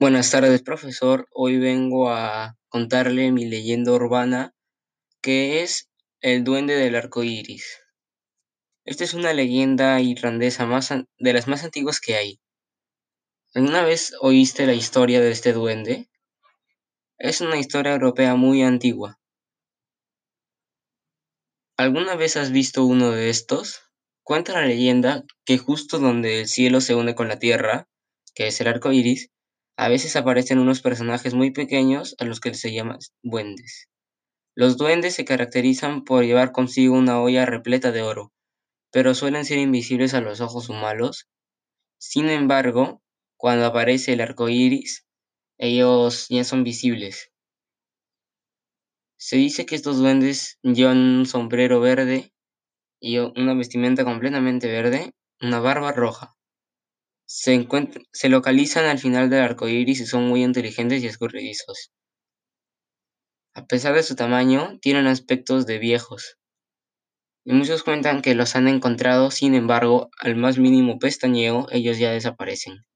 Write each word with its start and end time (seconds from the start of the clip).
Buenas 0.00 0.30
tardes, 0.30 0.62
profesor. 0.62 1.26
Hoy 1.32 1.58
vengo 1.58 2.08
a 2.08 2.56
contarle 2.68 3.32
mi 3.32 3.46
leyenda 3.46 3.90
urbana, 3.90 4.54
que 5.20 5.64
es 5.64 5.90
el 6.20 6.44
Duende 6.44 6.76
del 6.76 6.94
Arco 6.94 7.24
Iris. 7.24 7.80
Esta 8.84 9.02
es 9.02 9.12
una 9.14 9.32
leyenda 9.32 10.00
irlandesa 10.00 10.66
más 10.66 10.90
de 10.90 11.32
las 11.32 11.48
más 11.48 11.64
antiguas 11.64 11.98
que 11.98 12.14
hay. 12.14 12.40
¿Alguna 13.54 13.82
vez 13.82 14.14
oíste 14.20 14.66
la 14.66 14.74
historia 14.74 15.20
de 15.20 15.32
este 15.32 15.52
duende? 15.52 16.08
Es 17.18 17.40
una 17.40 17.58
historia 17.58 17.90
europea 17.90 18.36
muy 18.36 18.62
antigua. 18.62 19.18
¿Alguna 21.76 22.14
vez 22.14 22.36
has 22.36 22.52
visto 22.52 22.84
uno 22.84 23.10
de 23.10 23.30
estos? 23.30 23.80
Cuenta 24.22 24.52
la 24.52 24.64
leyenda 24.64 25.24
que 25.44 25.58
justo 25.58 25.98
donde 25.98 26.42
el 26.42 26.46
cielo 26.46 26.80
se 26.80 26.94
une 26.94 27.16
con 27.16 27.26
la 27.26 27.40
tierra, 27.40 27.88
que 28.36 28.46
es 28.46 28.60
el 28.60 28.68
arco 28.68 28.92
iris, 28.92 29.32
a 29.78 29.88
veces 29.88 30.16
aparecen 30.16 30.58
unos 30.58 30.82
personajes 30.82 31.34
muy 31.34 31.52
pequeños 31.52 32.16
a 32.18 32.24
los 32.24 32.40
que 32.40 32.52
se 32.52 32.72
llaman 32.72 32.98
duendes. 33.22 33.88
Los 34.56 34.76
duendes 34.76 35.14
se 35.14 35.24
caracterizan 35.24 36.02
por 36.02 36.24
llevar 36.24 36.50
consigo 36.50 36.96
una 36.96 37.20
olla 37.20 37.46
repleta 37.46 37.92
de 37.92 38.02
oro, 38.02 38.32
pero 38.90 39.14
suelen 39.14 39.44
ser 39.44 39.58
invisibles 39.58 40.14
a 40.14 40.20
los 40.20 40.40
ojos 40.40 40.68
humanos. 40.68 41.28
Sin 41.96 42.28
embargo, 42.28 43.00
cuando 43.36 43.66
aparece 43.66 44.14
el 44.14 44.20
arco 44.20 44.48
iris, 44.48 45.06
ellos 45.58 46.26
ya 46.28 46.42
son 46.42 46.64
visibles. 46.64 47.30
Se 49.16 49.36
dice 49.36 49.64
que 49.64 49.76
estos 49.76 49.98
duendes 49.98 50.58
llevan 50.62 50.98
un 50.98 51.26
sombrero 51.26 51.78
verde 51.78 52.32
y 53.00 53.18
una 53.18 53.54
vestimenta 53.54 54.02
completamente 54.04 54.66
verde, 54.66 55.12
una 55.40 55.60
barba 55.60 55.92
roja. 55.92 56.37
Se, 57.30 57.68
se 58.10 58.28
localizan 58.30 58.86
al 58.86 58.98
final 58.98 59.28
del 59.28 59.42
arco 59.42 59.68
iris 59.68 60.00
y 60.00 60.06
son 60.06 60.26
muy 60.26 60.42
inteligentes 60.42 61.02
y 61.02 61.08
escurridizos. 61.08 61.92
A 63.54 63.66
pesar 63.66 63.94
de 63.94 64.02
su 64.02 64.16
tamaño, 64.16 64.78
tienen 64.80 65.06
aspectos 65.06 65.66
de 65.66 65.78
viejos. 65.78 66.38
Y 67.44 67.52
muchos 67.52 67.82
cuentan 67.82 68.22
que 68.22 68.34
los 68.34 68.56
han 68.56 68.66
encontrado, 68.66 69.30
sin 69.30 69.54
embargo, 69.54 70.08
al 70.18 70.36
más 70.36 70.56
mínimo 70.56 70.98
pestañeo, 70.98 71.66
ellos 71.70 71.98
ya 71.98 72.12
desaparecen. 72.12 72.86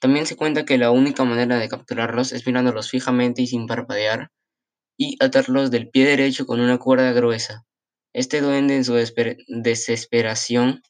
También 0.00 0.24
se 0.24 0.36
cuenta 0.36 0.64
que 0.64 0.78
la 0.78 0.90
única 0.90 1.24
manera 1.24 1.58
de 1.58 1.68
capturarlos 1.68 2.32
es 2.32 2.46
mirándolos 2.46 2.88
fijamente 2.88 3.42
y 3.42 3.46
sin 3.46 3.66
parpadear, 3.66 4.30
y 4.96 5.22
atarlos 5.22 5.70
del 5.70 5.90
pie 5.90 6.06
derecho 6.06 6.46
con 6.46 6.60
una 6.60 6.78
cuerda 6.78 7.12
gruesa. 7.12 7.66
Este 8.14 8.40
duende 8.40 8.76
en 8.76 8.84
su 8.84 8.94
desesperación 8.94 10.80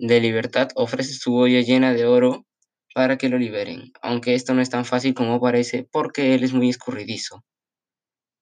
de 0.00 0.20
libertad 0.20 0.68
ofrece 0.74 1.12
su 1.12 1.36
olla 1.36 1.60
llena 1.60 1.92
de 1.92 2.06
oro 2.06 2.46
para 2.94 3.18
que 3.18 3.28
lo 3.28 3.38
liberen, 3.38 3.92
aunque 4.00 4.34
esto 4.34 4.54
no 4.54 4.62
es 4.62 4.70
tan 4.70 4.84
fácil 4.84 5.14
como 5.14 5.40
parece 5.40 5.86
porque 5.92 6.34
él 6.34 6.42
es 6.42 6.52
muy 6.52 6.70
escurridizo. 6.70 7.44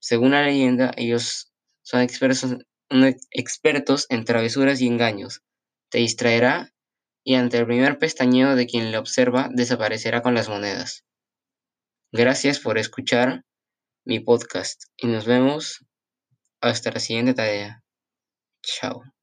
Según 0.00 0.30
la 0.30 0.42
leyenda, 0.42 0.92
ellos 0.96 1.52
son 1.82 2.02
expertos, 2.02 4.06
en 4.08 4.24
travesuras 4.24 4.80
y 4.80 4.86
engaños. 4.86 5.42
Te 5.90 5.98
distraerá 5.98 6.72
y 7.24 7.34
ante 7.34 7.58
el 7.58 7.66
primer 7.66 7.98
pestañeo 7.98 8.54
de 8.54 8.66
quien 8.66 8.92
le 8.92 8.98
observa 8.98 9.50
desaparecerá 9.52 10.22
con 10.22 10.34
las 10.34 10.48
monedas. 10.48 11.04
Gracias 12.12 12.60
por 12.60 12.78
escuchar 12.78 13.44
mi 14.04 14.20
podcast 14.20 14.84
y 14.96 15.08
nos 15.08 15.26
vemos 15.26 15.84
hasta 16.60 16.92
la 16.92 17.00
siguiente 17.00 17.34
tarea. 17.34 17.82
Chao. 18.62 19.17